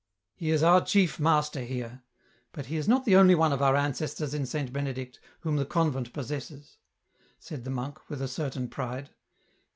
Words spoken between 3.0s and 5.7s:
the only one of our ancestors in Saint Benedict whom the